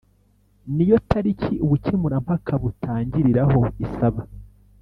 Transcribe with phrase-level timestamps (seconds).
[0.75, 4.21] ni yo tariki ubukemurampaka butangiriraho Isaba